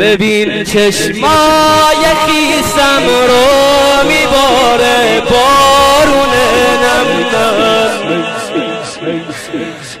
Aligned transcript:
ببین 0.00 0.64
چشمای 0.64 2.04
خیسم 2.26 3.02
رو 3.28 4.08
میباره 4.08 5.20
بارون 5.20 6.34
نم 6.82 7.28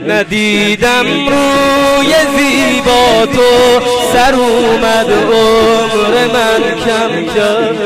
ندیدم 0.08 1.06
روی 1.28 2.14
زیبا 2.36 3.26
تو 3.26 3.80
سر 4.12 4.34
اومد 4.34 5.10
عمر 5.10 6.26
من 6.32 6.62
کم 6.84 7.34
کرد 7.34 7.78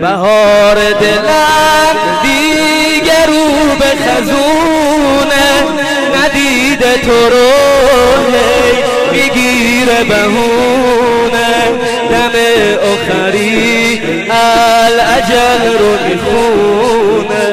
بهار 0.00 0.74
دلم 0.74 1.96
دیگه 2.22 3.26
رو 3.26 3.76
به 3.78 3.90
خزونه 4.04 4.91
می‌گیره 9.22 10.04
بهونه. 10.08 11.52
دم 12.10 12.34
اخری 12.82 14.02
الاجل 14.30 15.78
رو 15.78 15.92
می‌خونه. 16.08 17.46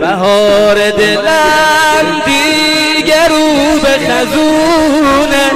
بهار 0.00 0.74
دلم 0.90 2.22
دیگه 2.26 3.28
رو 3.28 3.44
به 3.82 3.88
خزونه. 3.88 5.46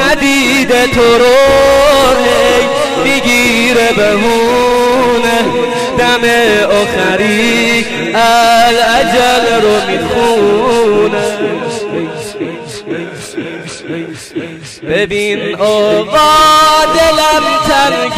ندیده 0.00 0.86
تو 0.86 1.18
رو 1.18 1.36
می‌گیره 3.04 3.92
بهونه. 3.96 5.38
دم 5.98 6.24
آخری 6.70 7.86
الاجل 8.14 9.62
رو 9.62 9.76
می‌خونه. 9.90 11.24
ببین 14.88 15.54
آقا 15.54 16.84
دلم 16.94 17.44
تنگ 17.68 18.12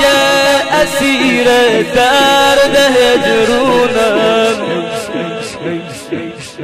اسیر 0.73 1.45
درد 1.83 2.77
هجرونم. 2.77 4.57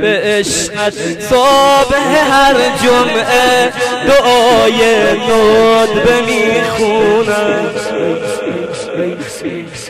به 0.01 0.20
عشقت 0.25 0.95
صبح 1.31 1.97
هر 2.31 2.55
جمعه 2.83 3.73
دعای 4.09 4.81
ندبه 5.13 6.17
می‌خونم 6.27 7.70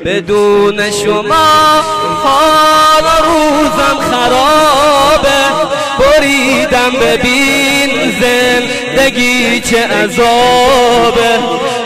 بدون 0.04 0.90
شما 0.90 1.82
حال 2.22 3.04
روزم 3.24 3.98
خرابه. 4.10 5.66
بریدم 5.98 6.92
ببین 7.00 7.75
زندگی 8.20 9.60
چه 9.60 9.86
عذابه؟ 9.86 11.38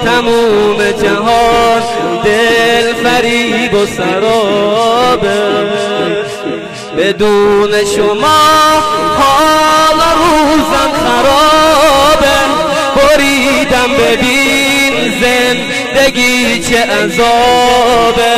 تموم 0.04 0.76
جهان 1.02 1.82
دل 2.24 2.94
فریب 3.04 3.74
و 3.74 3.86
سرابه. 3.86 5.40
بدون 6.98 7.70
شما 7.96 8.40
حال 9.18 10.00
روزم 10.16 10.92
خرابه. 11.04 12.36
بریدم 12.96 13.90
ببین 13.98 15.12
زندگی 15.20 16.58
چه 16.58 16.78
عذابه؟ 16.78 18.36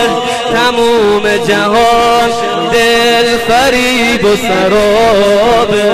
تموم 0.53 1.37
جهان 1.49 2.31
دل 2.73 3.39
فریب 3.49 4.25
و 4.25 4.37
سرابه. 4.37 5.93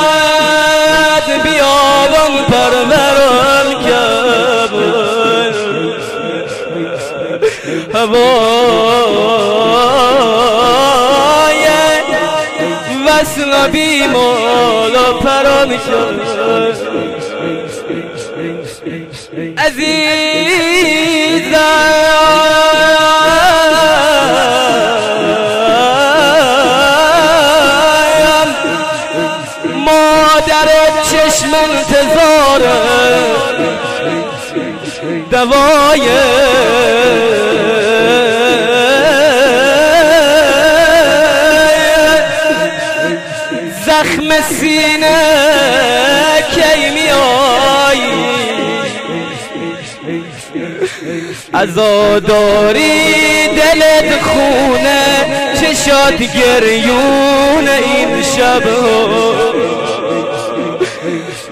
عشقت 0.00 1.42
بیابان 1.42 2.34
پرورم 2.48 3.68
کرد 3.84 4.74
هوای 7.94 8.90
وصل 13.06 13.52
بیمال 13.70 14.94
و 14.94 15.12
پرام 15.12 15.68
کرد 15.68 16.20
عزیزم. 19.58 19.90
دوای 35.40 36.00
زخم 43.86 44.40
سینه 44.60 45.18
کی 46.54 46.90
میایی 46.90 48.30
ازاداری 51.52 53.46
دلت 53.48 54.22
خونه 54.22 55.04
چشات 55.60 56.18
گریون 56.18 57.68
این 57.68 58.22
شب 58.22 58.62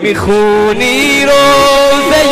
می‌خونی 0.03 1.23
روزه 1.25 2.23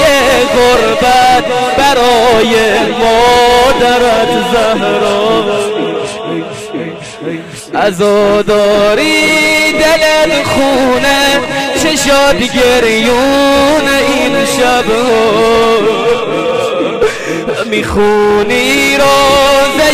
غربت 0.56 1.44
برای 1.78 2.54
مادرت 3.00 4.28
زهرا. 4.53 5.44
ازاداری 7.75 9.72
دلت 9.72 10.47
خونه 10.47 11.41
چشاد 11.82 12.36
گریون 12.42 13.88
این 14.09 14.44
شب. 14.44 14.84
می‌خونی 17.66 18.97
روزه 18.97 19.92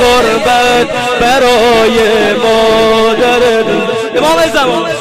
غربت 0.00 0.88
برای 1.20 1.96
مادرت. 2.32 3.66
امام 4.16 4.38
زمان. 4.54 4.92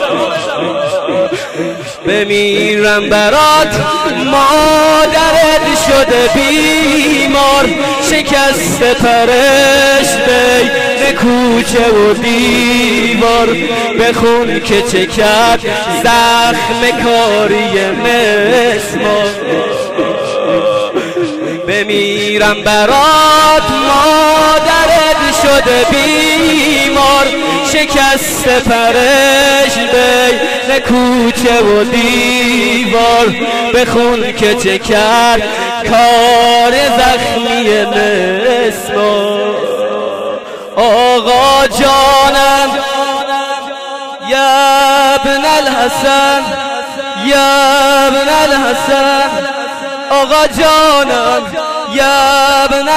بمیرم 2.07 3.09
برات. 3.09 3.75
مادرت 4.25 5.65
شده 5.87 6.29
بیمار. 6.35 7.69
شکست 8.09 8.83
پرش 8.83 10.07
بین 10.27 11.15
کوچه 11.15 11.89
و 11.89 12.13
دیوار. 12.13 13.57
بخون 13.99 14.59
که 14.59 14.81
چه 14.81 15.05
کرد 15.05 15.61
زخم 16.03 17.03
کاری 17.03 17.91
مسمار. 17.91 19.29
بمیرم 21.67 22.61
برات. 22.65 23.63
مادرت 23.87 25.10
شده 25.31 25.85
بیمار 25.91 27.27
شکست 27.73 28.45
پرش 28.47 29.75
بین 29.75 30.79
کوچه 30.79 31.61
و 31.61 31.83
دیوار. 31.83 33.35
بخون 33.73 34.31
که 34.31 34.55
چه 34.55 34.77
کار 35.89 36.71
زخمی 36.97 37.85
مسمار 37.85 39.51
آقا 40.75 41.67
جانم 41.67 42.69
یا 44.29 44.49
ابن 45.15 45.45
الحسن 45.45 46.41
یا 47.25 47.51
ابن 48.07 48.29
الحسن. 48.43 49.29
آقا 50.09 50.47
جانم 50.47 51.43
یا 51.93 52.63
ابن 52.63 52.87